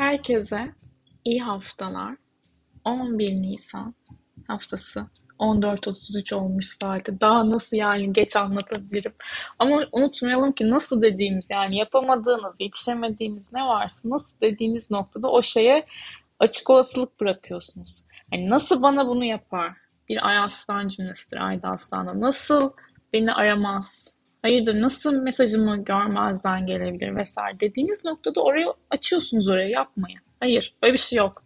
Herkese 0.00 0.74
iyi 1.24 1.40
haftalar. 1.40 2.16
11 2.84 3.32
Nisan 3.32 3.94
haftası. 4.46 5.06
14.33 5.38 6.34
olmuş 6.34 6.66
saati. 6.66 7.20
Daha 7.20 7.50
nasıl 7.50 7.76
yani 7.76 8.12
geç 8.12 8.36
anlatabilirim. 8.36 9.12
Ama 9.58 9.86
unutmayalım 9.92 10.52
ki 10.52 10.70
nasıl 10.70 11.02
dediğimiz 11.02 11.46
yani 11.50 11.78
yapamadığınız, 11.78 12.56
yetişemediğiniz 12.60 13.52
ne 13.52 13.62
varsa 13.62 14.00
nasıl 14.04 14.40
dediğiniz 14.40 14.90
noktada 14.90 15.30
o 15.30 15.42
şeye 15.42 15.86
açık 16.38 16.70
olasılık 16.70 17.20
bırakıyorsunuz. 17.20 18.04
Yani 18.32 18.50
nasıl 18.50 18.82
bana 18.82 19.08
bunu 19.08 19.24
yapar? 19.24 19.72
Bir 20.08 20.28
Ay 20.28 20.38
Aslan 20.38 20.88
cümlesidir 20.88 21.46
Ayda 21.48 21.68
Aslan'da. 21.68 22.20
Nasıl 22.20 22.70
beni 23.12 23.32
aramaz? 23.32 24.14
Hayırdır 24.42 24.80
nasıl 24.80 25.12
mesajımı 25.12 25.84
görmezden 25.84 26.66
gelebilir 26.66 27.16
vesaire 27.16 27.60
dediğiniz 27.60 28.04
noktada 28.04 28.42
orayı 28.42 28.66
açıyorsunuz 28.90 29.48
oraya 29.48 29.68
yapmayın. 29.68 30.20
Hayır 30.40 30.74
öyle 30.82 30.92
bir 30.92 30.98
şey 30.98 31.18
yok. 31.18 31.42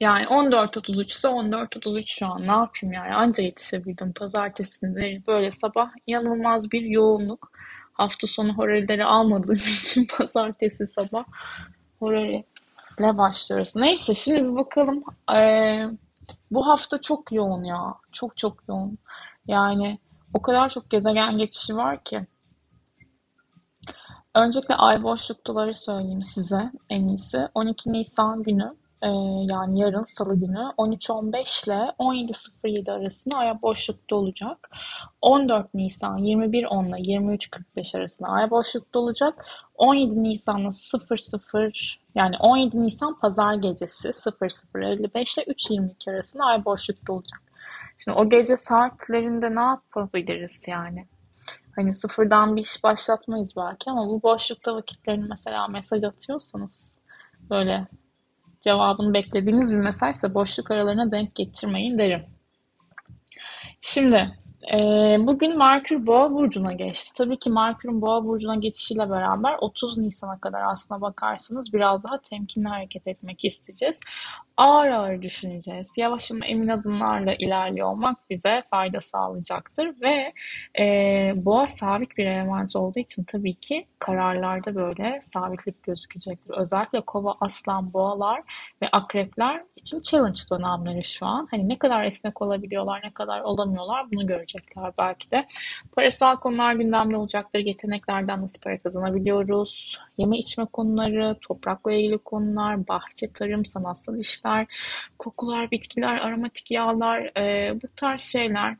Yani 0.00 0.24
14.33 0.24 1.04
ise 1.04 1.28
14.33 1.28 2.02
şu 2.06 2.26
an 2.26 2.42
ne 2.42 2.52
yapayım 2.52 2.92
yani 2.92 3.14
anca 3.14 3.42
yetişebildim 3.44 4.12
pazartesinde 4.12 5.22
böyle 5.26 5.50
sabah 5.50 5.90
inanılmaz 6.06 6.72
bir 6.72 6.82
yoğunluk. 6.82 7.52
Hafta 7.92 8.26
sonu 8.26 8.54
horarileri 8.54 9.04
almadığım 9.04 9.56
için 9.82 10.06
pazartesi 10.18 10.86
sabah 10.86 11.24
horariyle 11.98 12.44
başlıyoruz. 12.98 13.72
Neyse 13.76 14.14
şimdi 14.14 14.44
bir 14.44 14.56
bakalım. 14.56 15.04
Ee, 15.34 15.86
bu 16.50 16.66
hafta 16.66 17.00
çok 17.00 17.32
yoğun 17.32 17.64
ya. 17.64 17.94
Çok 18.12 18.36
çok 18.36 18.56
yoğun. 18.68 18.98
Yani 19.46 19.98
o 20.34 20.42
kadar 20.42 20.70
çok 20.70 20.90
gezegen 20.90 21.38
geçişi 21.38 21.76
var 21.76 22.04
ki. 22.04 22.26
Öncelikle 24.34 24.74
ay 24.74 25.02
boşlukları 25.02 25.74
söyleyeyim 25.74 26.22
size 26.22 26.72
en 26.90 27.08
iyisi. 27.08 27.48
12 27.54 27.92
Nisan 27.92 28.42
günü 28.42 28.74
e, 29.02 29.08
yani 29.50 29.80
yarın 29.80 30.04
salı 30.04 30.34
günü 30.40 30.58
13.15 30.58 31.66
ile 31.66 31.92
17.07 31.98 32.92
arasında 32.92 33.36
ay 33.36 33.62
boşlukta 33.62 34.16
olacak. 34.16 34.70
14 35.20 35.74
Nisan 35.74 36.18
21.10 36.18 36.88
ile 36.88 37.14
23.45 37.14 37.98
arasında 37.98 38.28
ay 38.28 38.50
boşlukta 38.50 38.98
olacak. 38.98 39.46
17 39.74 40.22
Nisan'da 40.22 40.70
00 40.70 41.72
yani 42.14 42.36
17 42.40 42.82
Nisan 42.82 43.18
pazar 43.18 43.54
gecesi 43.54 44.08
00.55 44.08 45.40
ile 45.40 45.52
3.22 45.52 46.10
arasında 46.10 46.44
ay 46.44 46.64
boşlukta 46.64 47.12
olacak. 47.12 47.51
Şimdi 48.04 48.18
o 48.18 48.28
gece 48.28 48.56
saatlerinde 48.56 49.54
ne 49.54 49.60
yapabiliriz 49.60 50.62
yani? 50.66 51.06
Hani 51.76 51.94
sıfırdan 51.94 52.56
bir 52.56 52.60
iş 52.60 52.84
başlatmayız 52.84 53.54
belki 53.56 53.90
ama 53.90 54.06
bu 54.06 54.22
boşlukta 54.22 54.74
vakitlerini 54.74 55.26
mesela 55.28 55.68
mesaj 55.68 56.04
atıyorsanız 56.04 56.98
böyle 57.50 57.86
cevabını 58.60 59.14
beklediğiniz 59.14 59.72
bir 59.72 59.76
mesajsa 59.76 60.34
boşluk 60.34 60.70
aralarına 60.70 61.12
denk 61.12 61.34
getirmeyin 61.34 61.98
derim. 61.98 62.26
Şimdi 63.80 64.38
e, 64.70 64.76
bugün 65.18 65.58
Merkür 65.58 66.06
Boğa 66.06 66.30
burcuna 66.30 66.72
geçti. 66.72 67.10
Tabii 67.16 67.38
ki 67.38 67.50
Merkür'ün 67.50 68.02
Boğa 68.02 68.24
burcuna 68.24 68.54
geçişiyle 68.54 69.10
beraber 69.10 69.56
30 69.60 69.98
Nisan'a 69.98 70.40
kadar 70.40 70.62
aslına 70.62 71.00
bakarsanız 71.00 71.72
biraz 71.72 72.04
daha 72.04 72.18
temkinli 72.20 72.68
hareket 72.68 73.06
etmek 73.06 73.44
isteyeceğiz 73.44 73.98
ağır 74.56 74.88
ağır 74.88 75.22
düşüneceğiz. 75.22 75.92
Yavaş 75.96 76.30
ama 76.30 76.46
emin 76.46 76.68
adımlarla 76.68 77.34
ilerliyor 77.34 77.88
olmak 77.88 78.30
bize 78.30 78.62
fayda 78.70 79.00
sağlayacaktır 79.00 80.00
ve 80.00 80.32
e, 80.78 80.84
boğa 81.36 81.66
sabit 81.66 82.16
bir 82.16 82.26
element 82.26 82.76
olduğu 82.76 82.98
için 82.98 83.24
tabii 83.24 83.54
ki 83.54 83.86
kararlarda 83.98 84.74
böyle 84.74 85.20
sabitlik 85.22 85.82
gözükecektir. 85.82 86.54
Özellikle 86.54 87.00
kova, 87.00 87.34
aslan, 87.40 87.92
boğalar 87.92 88.42
ve 88.82 88.88
akrepler 88.92 89.62
için 89.76 90.00
challenge 90.00 90.40
dönemleri 90.50 91.04
şu 91.04 91.26
an. 91.26 91.48
Hani 91.50 91.68
ne 91.68 91.78
kadar 91.78 92.04
esnek 92.04 92.42
olabiliyorlar, 92.42 93.00
ne 93.04 93.10
kadar 93.10 93.40
olamıyorlar 93.40 94.10
bunu 94.12 94.26
görecekler 94.52 94.92
belki 94.98 95.30
de. 95.30 95.46
Parasal 95.92 96.36
konular 96.36 96.74
gündemde 96.74 97.16
olacaktır. 97.16 97.58
Yeteneklerden 97.58 98.42
nasıl 98.42 98.60
para 98.60 98.78
kazanabiliyoruz? 98.78 99.98
Yeme 100.18 100.38
içme 100.38 100.64
konuları, 100.72 101.36
toprakla 101.40 101.92
ilgili 101.92 102.18
konular, 102.18 102.88
bahçe, 102.88 103.32
tarım, 103.32 103.64
sanatsal 103.64 104.18
işler, 104.18 104.66
kokular, 105.18 105.70
bitkiler, 105.70 106.16
aromatik 106.18 106.70
yağlar, 106.70 107.38
e, 107.38 107.74
bu 107.82 107.86
tarz 107.96 108.20
şeyler 108.20 108.76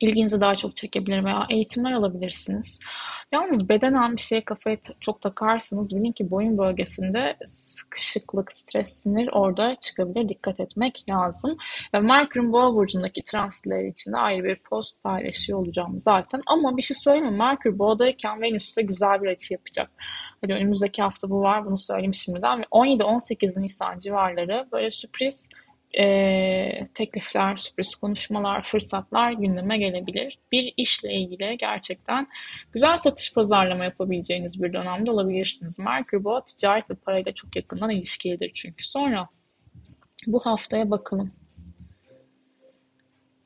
ilginizi 0.00 0.40
daha 0.40 0.54
çok 0.54 0.76
çekebilir 0.76 1.24
veya 1.24 1.46
eğitimler 1.50 1.92
alabilirsiniz. 1.92 2.78
Yalnız 3.32 3.68
bedenen 3.68 4.16
bir 4.16 4.20
şeye 4.20 4.44
kafaya 4.44 4.76
çok 5.00 5.20
takarsanız 5.20 5.96
bilin 5.96 6.12
ki 6.12 6.30
boyun 6.30 6.58
bölgesinde 6.58 7.36
sıkışıklık, 7.46 8.52
stres, 8.52 9.02
sinir 9.02 9.28
orada 9.32 9.74
çıkabilir. 9.74 10.28
Dikkat 10.28 10.60
etmek 10.60 11.04
lazım. 11.08 11.56
Ve 11.94 12.00
Merkür'ün 12.00 12.52
boğa 12.52 12.74
burcundaki 12.74 13.24
transitleri 13.24 13.88
içinde 13.88 14.16
ayrı 14.16 14.44
bir 14.44 14.56
post 14.56 15.02
paylaşıyor 15.02 15.58
olacağım 15.58 16.00
zaten. 16.00 16.42
Ama 16.46 16.76
bir 16.76 16.82
şey 16.82 16.96
söyleyeyim 17.00 17.26
mi? 17.26 17.38
Merkür 17.38 17.78
boğadayken 17.78 18.42
Venüs'te 18.42 18.82
güzel 18.82 19.22
bir 19.22 19.28
açı 19.28 19.54
yapacak. 19.54 19.90
Hadi 20.40 20.52
önümüzdeki 20.52 21.02
hafta 21.02 21.30
bu 21.30 21.40
var. 21.40 21.66
Bunu 21.66 21.78
söyleyeyim 21.78 22.14
şimdiden. 22.14 22.62
17-18 22.62 23.60
Nisan 23.60 23.98
civarları 23.98 24.68
böyle 24.72 24.90
sürpriz 24.90 25.48
e, 25.98 26.88
teklifler, 26.94 27.56
sürpriz 27.56 27.94
konuşmalar, 27.94 28.62
fırsatlar 28.62 29.32
gündeme 29.32 29.78
gelebilir. 29.78 30.38
Bir 30.52 30.74
işle 30.76 31.14
ilgili 31.14 31.56
gerçekten 31.56 32.28
güzel 32.72 32.96
satış 32.96 33.34
pazarlama 33.34 33.84
yapabileceğiniz 33.84 34.62
bir 34.62 34.72
dönemde 34.72 35.10
olabilirsiniz. 35.10 35.78
Merkür 35.78 36.24
Boğa 36.24 36.44
ticaret 36.44 36.90
ve 36.90 36.94
parayla 36.94 37.32
çok 37.32 37.56
yakından 37.56 37.90
ilişkilidir 37.90 38.50
çünkü. 38.54 38.84
Sonra 38.84 39.28
bu 40.26 40.40
haftaya 40.46 40.90
bakalım. 40.90 41.32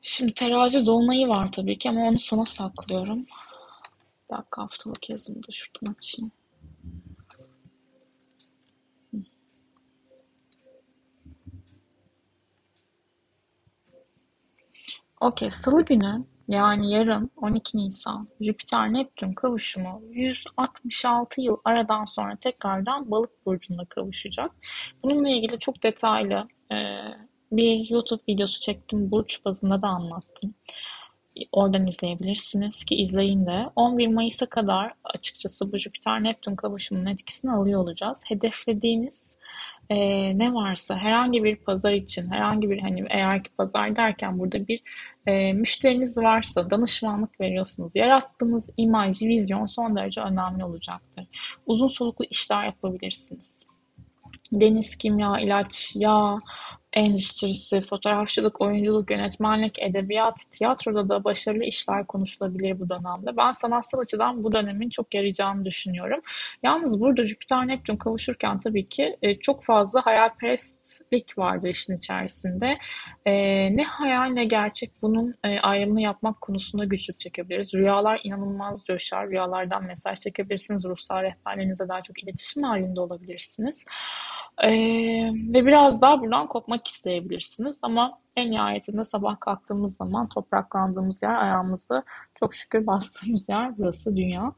Şimdi 0.01 0.33
terazi 0.33 0.85
dolunayı 0.85 1.27
var 1.27 1.51
tabii 1.51 1.77
ki 1.77 1.89
ama 1.89 2.01
onu 2.01 2.19
sona 2.19 2.45
saklıyorum. 2.45 3.25
Bir 4.29 4.37
dakika 4.37 4.61
haftalık 4.61 5.09
yazımı 5.09 5.43
da 5.43 5.51
şuradan 5.51 5.93
açayım. 5.93 6.31
Okey, 15.21 15.49
Salı 15.49 15.85
günü 15.85 16.25
yani 16.47 16.91
yarın 16.91 17.31
12 17.35 17.77
Nisan 17.77 18.27
Jüpiter-Neptün 18.39 19.33
kavuşumu 19.33 20.01
166 20.09 21.41
yıl 21.41 21.57
aradan 21.65 22.05
sonra 22.05 22.35
tekrardan 22.35 23.11
Balık 23.11 23.45
burcunda 23.45 23.85
kavuşacak. 23.85 24.51
Bununla 25.03 25.29
ilgili 25.29 25.59
çok 25.59 25.83
detaylı 25.83 26.47
e, 26.71 26.75
bir 27.51 27.89
YouTube 27.89 28.21
videosu 28.29 28.61
çektim. 28.61 29.11
Burç 29.11 29.45
bazında 29.45 29.81
da 29.81 29.87
anlattım. 29.87 30.53
Oradan 31.51 31.87
izleyebilirsiniz 31.87 32.83
ki 32.83 32.95
izleyin 32.95 33.45
de. 33.45 33.69
11 33.75 34.07
Mayıs'a 34.07 34.45
kadar 34.45 34.93
açıkçası 35.03 35.71
bu 35.71 35.75
Jüpiter-Neptün 35.77 36.55
kavuşumunun 36.55 37.05
etkisini 37.05 37.51
alıyor 37.51 37.81
olacağız. 37.81 38.21
Hedeflediğiniz 38.25 39.37
e, 39.91 40.37
ne 40.37 40.53
varsa 40.53 40.97
herhangi 40.97 41.43
bir 41.43 41.55
pazar 41.55 41.93
için 41.93 42.31
herhangi 42.31 42.69
bir 42.69 42.79
hani 42.79 43.05
eğer 43.09 43.43
ki 43.43 43.49
pazar 43.57 43.95
derken 43.95 44.39
burada 44.39 44.67
bir 44.67 44.81
e, 45.27 45.53
müşteriniz 45.53 46.17
varsa 46.17 46.69
danışmanlık 46.69 47.41
veriyorsunuz. 47.41 47.95
Yarattığınız 47.95 48.69
imaj, 48.77 49.21
vizyon 49.21 49.65
son 49.65 49.95
derece 49.95 50.21
önemli 50.21 50.65
olacaktır. 50.65 51.25
Uzun 51.65 51.87
soluklu 51.87 52.25
işler 52.25 52.65
yapabilirsiniz. 52.65 53.67
Deniz, 54.51 54.95
kimya, 54.95 55.39
ilaç, 55.39 55.91
yağ, 55.95 56.39
endüstrisi, 56.93 57.81
fotoğrafçılık, 57.81 58.61
oyunculuk, 58.61 59.11
yönetmenlik, 59.11 59.79
edebiyat, 59.79 60.35
tiyatroda 60.51 61.09
da 61.09 61.23
başarılı 61.23 61.63
işler 61.63 62.07
konuşulabilir 62.07 62.79
bu 62.79 62.89
dönemde. 62.89 63.37
Ben 63.37 63.51
sanatsal 63.51 63.99
açıdan 63.99 64.43
bu 64.43 64.51
dönemin 64.51 64.89
çok 64.89 65.13
yarayacağını 65.13 65.65
düşünüyorum. 65.65 66.21
Yalnız 66.63 67.01
burada 67.01 67.25
Jüpiter 67.25 67.67
Neptün 67.67 67.95
kavuşurken 67.95 68.59
tabii 68.59 68.89
ki 68.89 69.17
e, 69.21 69.39
çok 69.39 69.63
fazla 69.63 70.05
hayalperestlik 70.05 71.37
vardı 71.37 71.67
işin 71.67 71.97
içerisinde. 71.97 72.77
E, 73.25 73.33
ne 73.77 73.83
hayal 73.83 74.25
ne 74.25 74.45
gerçek 74.45 74.91
bunun 75.01 75.35
e, 75.43 75.59
ayrımını 75.59 76.01
yapmak 76.01 76.41
konusunda 76.41 76.85
güçlük 76.85 77.19
çekebiliriz. 77.19 77.73
Rüyalar 77.73 78.21
inanılmaz 78.23 78.83
coşar. 78.85 79.29
Rüyalardan 79.29 79.83
mesaj 79.83 80.19
çekebilirsiniz. 80.19 80.85
Ruhsal 80.85 81.23
rehberlerinizle 81.23 81.87
daha 81.87 82.01
çok 82.01 82.23
iletişim 82.23 82.63
halinde 82.63 83.01
olabilirsiniz. 83.01 83.85
Ee, 84.63 85.31
ve 85.33 85.65
biraz 85.65 86.01
daha 86.01 86.21
buradan 86.21 86.47
kopmak 86.47 86.87
isteyebilirsiniz 86.87 87.79
ama 87.81 88.19
en 88.35 88.51
nihayetinde 88.51 89.05
sabah 89.05 89.39
kalktığımız 89.39 89.97
zaman 89.97 90.29
topraklandığımız 90.29 91.23
yer 91.23 91.35
ayağımızda 91.35 92.03
çok 92.39 92.53
şükür 92.53 92.87
bastığımız 92.87 93.49
yer 93.49 93.77
burası 93.77 94.15
dünya. 94.15 94.53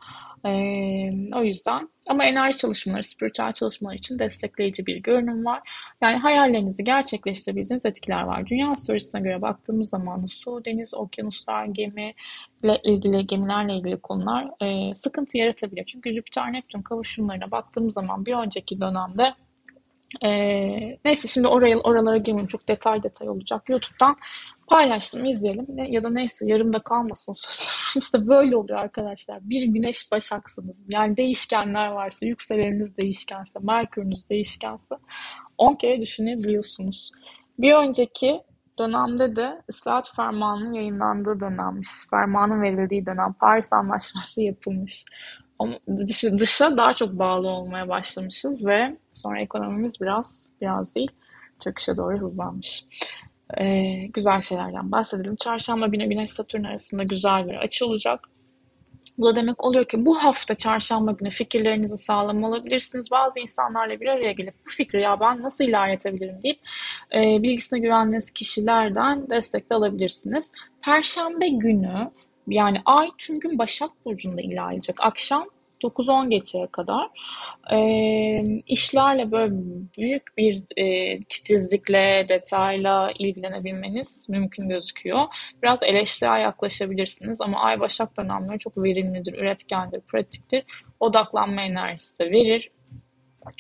Ee, 0.45 1.35
o 1.35 1.43
yüzden 1.43 1.89
ama 2.07 2.25
enerji 2.25 2.57
çalışmaları, 2.57 3.03
spiritüel 3.03 3.53
çalışmalar 3.53 3.95
için 3.95 4.19
destekleyici 4.19 4.85
bir 4.85 4.97
görünüm 4.97 5.45
var. 5.45 5.61
Yani 6.01 6.17
hayallerinizi 6.17 6.83
gerçekleştirebileceğiniz 6.83 7.85
etkiler 7.85 8.23
var. 8.23 8.47
Dünya 8.47 8.71
astrolojisine 8.71 9.21
göre 9.21 9.41
baktığımız 9.41 9.89
zaman 9.89 10.25
su, 10.25 10.65
deniz, 10.65 10.93
okyanuslar, 10.93 11.65
gemi 11.65 12.13
ile 12.63 12.81
ilgili, 12.83 13.27
gemilerle 13.27 13.73
ilgili 13.77 13.97
konular 13.97 14.49
e, 14.61 14.95
sıkıntı 14.95 15.37
yaratabilir. 15.37 15.85
Çünkü 15.85 16.11
Jüpiter 16.11 16.53
Neptün 16.53 16.81
kavuşumlarına 16.81 17.51
baktığımız 17.51 17.93
zaman 17.93 18.25
bir 18.25 18.33
önceki 18.33 18.81
dönemde 18.81 19.33
Ee, 20.23 20.97
neyse 21.05 21.27
şimdi 21.27 21.47
oraya, 21.47 21.79
oralara 21.79 22.17
girmeyeyim. 22.17 22.47
Çok 22.47 22.67
detay 22.67 23.03
detay 23.03 23.29
olacak. 23.29 23.69
YouTube'dan 23.69 24.15
paylaştım 24.67 25.25
izleyelim. 25.25 25.65
Ne, 25.69 25.91
ya 25.91 26.03
da 26.03 26.09
neyse 26.09 26.45
yarımda 26.47 26.79
kalmasın 26.79 27.33
İşte 27.99 28.27
böyle 28.27 28.55
oluyor 28.55 28.79
arkadaşlar. 28.79 29.49
Bir 29.49 29.61
güneş 29.61 30.11
başaksınız. 30.11 30.83
Yani 30.89 31.17
değişkenler 31.17 31.87
varsa, 31.87 32.25
yükseleniniz 32.25 32.97
değişkense, 32.97 33.59
Merkür'ünüz 33.61 34.29
değişkense 34.29 34.95
10 35.57 35.75
kere 35.75 36.01
düşünebiliyorsunuz. 36.01 37.11
Bir 37.59 37.73
önceki 37.73 38.41
dönemde 38.79 39.35
de 39.35 39.61
ıslahat 39.69 40.15
fermanının 40.15 40.73
yayınlandığı 40.73 41.39
dönemmiş. 41.39 41.89
Fermanın 42.09 42.61
verildiği 42.61 43.05
dönem. 43.05 43.33
Paris 43.33 43.73
Anlaşması 43.73 44.41
yapılmış. 44.41 45.05
Dışa, 46.07 46.37
dışa 46.37 46.77
daha 46.77 46.93
çok 46.93 47.19
bağlı 47.19 47.47
olmaya 47.47 47.89
başlamışız 47.89 48.67
ve 48.67 48.97
sonra 49.13 49.41
ekonomimiz 49.41 50.01
biraz, 50.01 50.49
biraz 50.61 50.95
değil, 50.95 51.11
çöküşe 51.63 51.97
doğru 51.97 52.17
hızlanmış. 52.17 52.85
Ee, 53.57 54.07
güzel 54.13 54.41
şeylerden 54.41 54.91
bahsedelim. 54.91 55.35
Çarşamba 55.35 55.87
günü 55.87 56.05
Güneş 56.09 56.29
Satürn 56.29 56.63
arasında 56.63 57.03
güzel 57.03 57.47
bir 57.47 57.55
açı 57.55 57.85
olacak. 57.85 58.29
Bu 59.17 59.25
da 59.25 59.35
demek 59.35 59.63
oluyor 59.63 59.85
ki 59.85 60.05
bu 60.05 60.23
hafta 60.23 60.55
çarşamba 60.55 61.11
günü 61.11 61.29
fikirlerinizi 61.29 61.97
sağlam 61.97 62.43
alabilirsiniz. 62.43 63.11
Bazı 63.11 63.39
insanlarla 63.39 63.99
bir 63.99 64.07
araya 64.07 64.31
gelip 64.31 64.53
bu 64.65 64.69
fikri 64.69 65.01
ya 65.01 65.19
ben 65.19 65.41
nasıl 65.41 65.63
ilerletebilirim 65.63 66.43
deyip 66.43 66.59
e, 67.15 67.43
bilgisine 67.43 67.79
güvendiğiniz 67.79 68.31
kişilerden 68.31 69.29
destek 69.29 69.69
de 69.69 69.75
alabilirsiniz. 69.75 70.51
Perşembe 70.81 71.47
günü 71.47 72.11
yani 72.47 72.81
ay 72.85 73.09
tüm 73.17 73.39
gün 73.39 73.57
Başak 73.57 73.89
Burcu'nda 74.05 74.41
ilerleyecek. 74.41 74.95
Akşam 74.99 75.45
9-10 75.83 76.29
geçeye 76.29 76.67
kadar 76.67 77.07
e, 77.71 77.77
işlerle 78.67 79.31
böyle 79.31 79.53
büyük 79.97 80.37
bir 80.37 80.63
e, 80.77 81.19
titizlikle, 81.23 82.25
detayla 82.29 83.11
ilgilenebilmeniz 83.19 84.29
mümkün 84.29 84.69
gözüküyor. 84.69 85.25
Biraz 85.63 85.83
eleştirel 85.83 86.41
yaklaşabilirsiniz 86.41 87.41
ama 87.41 87.59
Ay 87.59 87.79
Başak 87.79 88.17
dönemleri 88.17 88.59
çok 88.59 88.77
verimlidir, 88.77 89.33
üretkendir, 89.33 90.01
pratiktir. 90.01 90.63
Odaklanma 90.99 91.61
enerjisi 91.61 92.19
de 92.19 92.31
verir 92.31 92.71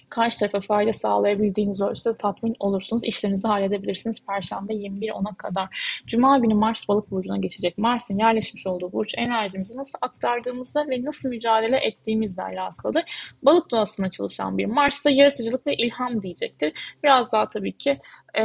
karşı 0.09 0.39
tarafa 0.39 0.59
fayda 0.59 0.93
sağlayabildiğiniz 0.93 1.81
ölçüde 1.81 2.17
tatmin 2.17 2.55
olursunuz. 2.59 3.03
İşlerinizi 3.03 3.47
halledebilirsiniz 3.47 4.25
Perşembe 4.25 4.73
21.10'a 4.73 5.35
kadar. 5.35 6.01
Cuma 6.07 6.37
günü 6.37 6.53
Mars 6.53 6.87
balık 6.87 7.11
burcuna 7.11 7.37
geçecek. 7.37 7.77
Mars'ın 7.77 8.19
yerleşmiş 8.19 8.67
olduğu 8.67 8.91
burç 8.91 9.13
enerjimizi 9.17 9.77
nasıl 9.77 9.97
aktardığımızla 10.01 10.89
ve 10.89 11.03
nasıl 11.03 11.29
mücadele 11.29 11.77
ettiğimizle 11.77 12.43
alakalı. 12.43 13.03
Balık 13.43 13.71
doğasına 13.71 14.09
çalışan 14.09 14.57
bir 14.57 14.65
Mars'ta 14.65 15.09
yaratıcılık 15.09 15.67
ve 15.67 15.75
ilham 15.75 16.21
diyecektir. 16.21 16.73
Biraz 17.03 17.31
daha 17.31 17.47
tabii 17.47 17.77
ki 17.77 17.99
e, 18.37 18.43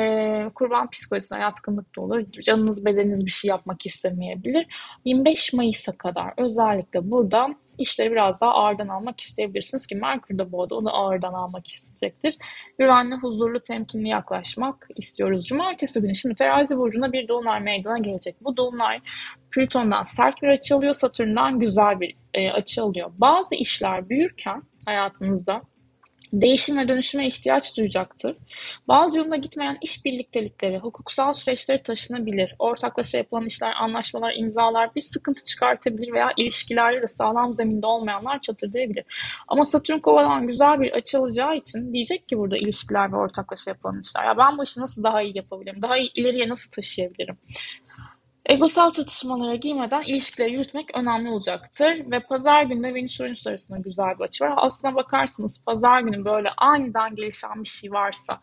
kurban 0.54 0.90
psikolojisine 0.90 1.40
yatkınlık 1.40 1.96
da 1.96 2.00
olur. 2.00 2.24
Canınız 2.42 2.84
bedeniniz 2.84 3.26
bir 3.26 3.30
şey 3.30 3.48
yapmak 3.48 3.86
istemeyebilir. 3.86 4.66
25 5.04 5.52
Mayıs'a 5.52 5.92
kadar 5.92 6.32
özellikle 6.36 7.10
burada 7.10 7.48
işleri 7.78 8.12
biraz 8.12 8.40
daha 8.40 8.50
ağırdan 8.50 8.88
almak 8.88 9.20
isteyebilirsiniz 9.20 9.86
ki 9.86 9.94
Merkür 9.94 10.38
de 10.38 10.52
bu 10.52 10.62
arada 10.62 10.74
onu 10.74 10.96
ağırdan 10.96 11.32
almak 11.32 11.66
isteyecektir. 11.66 12.36
Güvenli, 12.78 13.14
huzurlu, 13.14 13.60
temkinli 13.60 14.08
yaklaşmak 14.08 14.88
istiyoruz. 14.96 15.46
Cumartesi 15.46 16.00
günü 16.00 16.14
şimdi 16.14 16.34
terazi 16.34 16.76
burcunda 16.76 17.12
bir 17.12 17.28
dolunay 17.28 17.60
meydana 17.60 17.98
gelecek. 17.98 18.36
Bu 18.40 18.56
dolunay 18.56 19.00
Plüton'dan 19.50 20.02
sert 20.02 20.42
bir 20.42 20.48
açı 20.48 20.74
alıyor, 20.74 20.94
Satürn'den 20.94 21.58
güzel 21.58 22.00
bir 22.00 22.16
e, 22.34 22.50
açı 22.50 22.82
alıyor. 22.82 23.10
Bazı 23.18 23.54
işler 23.54 24.08
büyürken 24.08 24.62
hayatınızda 24.86 25.62
değişim 26.32 26.78
ve 26.78 26.88
dönüşüme 26.88 27.26
ihtiyaç 27.26 27.76
duyacaktır. 27.76 28.36
Bazı 28.88 29.18
yolunda 29.18 29.36
gitmeyen 29.36 29.78
iş 29.82 30.04
birliktelikleri, 30.04 30.78
hukuksal 30.78 31.32
süreçleri 31.32 31.82
taşınabilir. 31.82 32.54
Ortaklaşa 32.58 33.18
yapılan 33.18 33.46
işler, 33.46 33.72
anlaşmalar, 33.80 34.34
imzalar 34.36 34.94
bir 34.94 35.00
sıkıntı 35.00 35.44
çıkartabilir 35.44 36.12
veya 36.12 36.30
ilişkilerde 36.36 37.02
de 37.02 37.08
sağlam 37.08 37.52
zeminde 37.52 37.86
olmayanlar 37.86 38.42
çatırdayabilir. 38.42 39.04
Ama 39.48 39.64
Satürn 39.64 39.98
kovadan 39.98 40.46
güzel 40.46 40.80
bir 40.80 40.92
açı 40.92 41.18
alacağı 41.18 41.56
için 41.56 41.92
diyecek 41.92 42.28
ki 42.28 42.38
burada 42.38 42.58
ilişkiler 42.58 43.12
ve 43.12 43.16
ortaklaşa 43.16 43.70
yapılan 43.70 44.00
işler. 44.00 44.24
Ya 44.24 44.38
ben 44.38 44.58
bu 44.58 44.62
işi 44.62 44.80
nasıl 44.80 45.02
daha 45.02 45.22
iyi 45.22 45.36
yapabilirim? 45.36 45.82
Daha 45.82 45.98
iyi 45.98 46.10
ileriye 46.14 46.48
nasıl 46.48 46.70
taşıyabilirim? 46.70 47.38
Egosal 48.48 48.90
çatışmalara 48.90 49.54
girmeden 49.54 50.02
ilişkileri 50.02 50.52
yürütmek 50.52 50.96
önemli 50.96 51.30
olacaktır. 51.30 52.10
Ve 52.10 52.20
pazar 52.20 52.62
günü 52.62 52.94
Venüs 52.94 53.20
Uranüs 53.20 53.46
arasında 53.46 53.78
güzel 53.78 54.18
bir 54.18 54.24
açı 54.24 54.44
var. 54.44 54.54
Aslına 54.56 54.94
bakarsınız 54.94 55.64
pazar 55.64 56.00
günü 56.00 56.24
böyle 56.24 56.50
aniden 56.56 57.16
gelişen 57.16 57.62
bir 57.62 57.68
şey 57.68 57.92
varsa, 57.92 58.40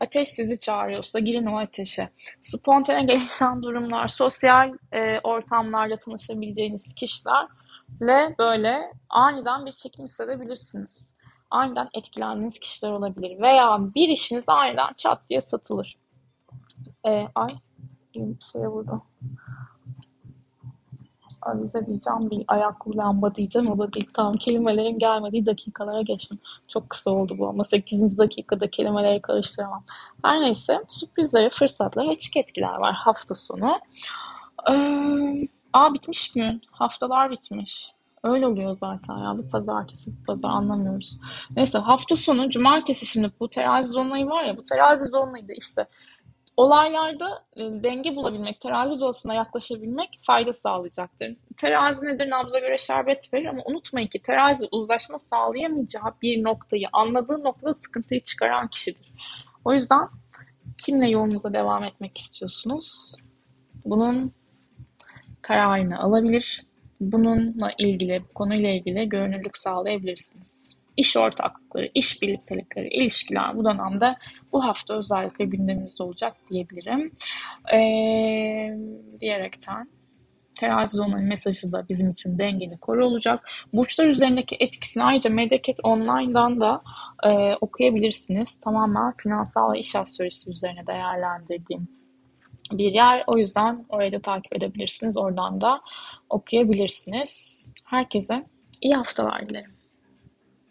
ateş 0.00 0.28
sizi 0.28 0.58
çağırıyorsa 0.58 1.18
girin 1.18 1.46
o 1.46 1.58
ateşe. 1.58 2.08
Spontane 2.42 3.04
gelişen 3.04 3.62
durumlar, 3.62 4.08
sosyal 4.08 4.74
e, 4.92 5.20
ortamlarda 5.20 5.96
tanışabileceğiniz 5.96 6.94
kişilerle 6.94 8.34
böyle 8.38 8.92
aniden 9.10 9.66
bir 9.66 9.72
çekim 9.72 10.04
hissedebilirsiniz. 10.04 11.14
Aniden 11.50 11.88
etkilendiğiniz 11.94 12.58
kişiler 12.60 12.90
olabilir. 12.90 13.42
Veya 13.42 13.78
bir 13.94 14.08
işiniz 14.08 14.44
aniden 14.48 14.92
çat 14.96 15.30
diye 15.30 15.40
satılır. 15.40 15.96
E, 17.06 17.28
ay 17.34 17.54
bir 18.14 18.40
şeye 18.52 18.68
vurdu 18.68 19.02
avize 21.42 21.86
diyeceğim 21.86 22.30
bir 22.30 22.44
ayaklı 22.48 22.96
lamba 22.96 23.34
diyeceğim 23.34 23.70
o 23.70 23.78
da 23.78 23.92
değil. 23.92 24.10
Tamam 24.14 24.34
kelimelerin 24.34 24.98
gelmediği 24.98 25.46
dakikalara 25.46 26.02
geçtim. 26.02 26.38
Çok 26.68 26.90
kısa 26.90 27.10
oldu 27.10 27.36
bu 27.38 27.48
ama 27.48 27.64
8. 27.64 28.18
dakikada 28.18 28.70
kelimeleri 28.70 29.22
karıştıramam. 29.22 29.84
Her 30.24 30.40
neyse 30.40 30.84
sürprizlere, 30.88 31.48
fırsatlara 31.50 32.08
açık 32.08 32.36
etkiler 32.36 32.74
var 32.74 32.94
hafta 32.94 33.34
sonu. 33.34 33.78
Ee, 34.70 35.48
aa 35.72 35.94
bitmiş 35.94 36.34
mi? 36.34 36.60
Haftalar 36.70 37.30
bitmiş. 37.30 37.92
Öyle 38.24 38.46
oluyor 38.46 38.74
zaten 38.74 39.18
ya. 39.18 39.38
Bir 39.38 39.50
pazartesi, 39.50 40.20
bir 40.20 40.24
pazar 40.24 40.48
anlamıyoruz. 40.48 41.18
Neyse 41.56 41.78
hafta 41.78 42.16
sonu 42.16 42.50
cumartesi 42.50 43.06
şimdi 43.06 43.30
bu 43.40 43.50
terazi 43.50 43.94
dolunayı 43.94 44.26
var 44.26 44.44
ya 44.44 44.56
bu 44.56 44.64
terazi 44.64 45.12
dolunayı 45.12 45.48
da 45.48 45.52
işte 45.52 45.86
Olaylarda 46.58 47.44
e, 47.56 47.60
denge 47.60 48.16
bulabilmek, 48.16 48.60
terazi 48.60 49.00
doğasına 49.00 49.34
yaklaşabilmek 49.34 50.18
fayda 50.22 50.52
sağlayacaktır. 50.52 51.36
Terazi 51.56 52.04
nedir? 52.06 52.30
Nabza 52.30 52.58
göre 52.58 52.78
şerbet 52.78 53.34
verir 53.34 53.46
ama 53.46 53.62
unutmayın 53.66 54.08
ki 54.08 54.22
terazi 54.22 54.68
uzlaşma 54.72 55.18
sağlayamayacağı 55.18 56.14
bir 56.22 56.44
noktayı, 56.44 56.88
anladığı 56.92 57.44
noktada 57.44 57.74
sıkıntıyı 57.74 58.20
çıkaran 58.20 58.68
kişidir. 58.68 59.12
O 59.64 59.72
yüzden 59.72 60.08
kimle 60.78 61.08
yolunuza 61.08 61.52
devam 61.52 61.84
etmek 61.84 62.18
istiyorsunuz? 62.18 63.14
Bunun 63.84 64.32
kararını 65.42 65.98
alabilir. 65.98 66.62
Bununla 67.00 67.72
ilgili, 67.78 68.24
bu 68.28 68.34
konuyla 68.34 68.70
ilgili 68.70 69.08
görünürlük 69.08 69.56
sağlayabilirsiniz 69.56 70.77
iş 70.98 71.16
ortaklıkları, 71.16 71.90
iş 71.94 72.22
birliktelikleri, 72.22 72.88
ilişkiler 72.88 73.56
bu 73.56 73.64
dönemde 73.64 74.16
bu 74.52 74.64
hafta 74.64 74.94
özellikle 74.94 75.44
gündemimizde 75.44 76.02
olacak 76.02 76.36
diyebilirim. 76.50 77.12
Ee, 77.72 78.78
diyerekten 79.20 79.88
terazi 80.60 80.96
zonanın 80.96 81.24
mesajı 81.24 81.72
da 81.72 81.88
bizim 81.88 82.10
için 82.10 82.38
dengeni 82.38 82.78
koru 82.78 83.06
olacak. 83.06 83.48
Burçlar 83.72 84.06
üzerindeki 84.06 84.56
etkisini 84.60 85.04
ayrıca 85.04 85.30
Medyakit 85.30 85.78
Online'dan 85.82 86.60
da 86.60 86.82
e, 87.24 87.54
okuyabilirsiniz. 87.60 88.60
Tamamen 88.60 89.12
finansal 89.22 89.72
ve 89.72 89.78
iş 89.78 89.96
astrolojisi 89.96 90.50
üzerine 90.50 90.86
değerlendirdiğim 90.86 91.88
bir 92.72 92.92
yer. 92.92 93.24
O 93.26 93.38
yüzden 93.38 93.84
orayı 93.88 94.12
da 94.12 94.20
takip 94.20 94.56
edebilirsiniz. 94.56 95.16
Oradan 95.16 95.60
da 95.60 95.80
okuyabilirsiniz. 96.30 97.62
Herkese 97.84 98.46
iyi 98.82 98.94
haftalar 98.94 99.48
dilerim. 99.48 99.77